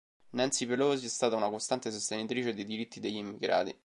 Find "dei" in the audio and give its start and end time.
2.55-2.65